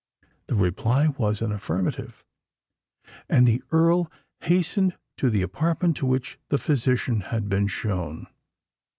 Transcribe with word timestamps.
The 0.47 0.55
reply 0.55 1.09
was 1.19 1.43
an 1.43 1.51
affirmative; 1.51 2.23
and 3.29 3.45
the 3.47 3.61
Earl 3.69 4.11
hastened 4.39 4.95
to 5.17 5.29
the 5.29 5.43
apartment 5.43 5.95
to 5.97 6.07
which 6.07 6.39
the 6.49 6.57
physician 6.57 7.19
had 7.21 7.47
been 7.47 7.67
shown. 7.67 8.25